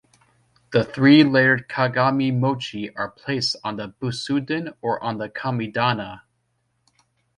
[0.71, 6.23] The three layered kagami mochi are placed on the butsudan or on the kamidana.